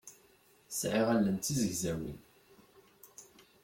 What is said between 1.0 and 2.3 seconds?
allen d tizegzawin.